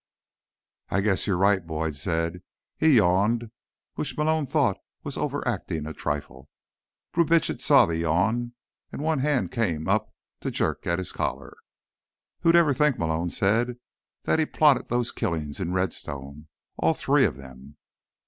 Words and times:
"I 0.89 1.01
guess 1.01 1.27
you're 1.27 1.37
right," 1.37 1.63
Boyd 1.63 1.95
said. 1.95 2.41
He 2.75 2.95
yawned, 2.95 3.51
which 3.93 4.17
Malone 4.17 4.47
thought 4.47 4.79
was 5.03 5.15
overacting 5.15 5.85
a 5.85 5.93
trifle. 5.93 6.49
Brubitsch 7.13 7.61
saw 7.61 7.85
the 7.85 7.97
yawn, 7.97 8.53
and 8.91 9.03
one 9.03 9.19
hand 9.19 9.51
came 9.51 9.87
up 9.87 10.11
to 10.39 10.49
jerk 10.49 10.87
at 10.87 10.97
his 10.97 11.11
collar. 11.11 11.55
"Who'd 12.39 12.55
ever 12.55 12.73
think," 12.73 12.97
Malone 12.97 13.29
said, 13.29 13.77
"that 14.23 14.39
he 14.39 14.47
plotted 14.47 14.87
those 14.87 15.11
killings 15.11 15.59
in 15.59 15.71
Redstone—all 15.71 16.95
three 16.95 17.25
of 17.25 17.37
them?" 17.37 17.77